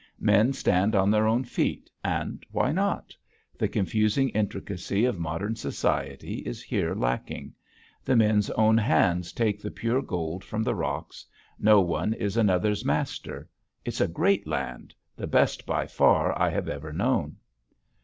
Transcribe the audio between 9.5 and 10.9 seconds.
the pure gold from the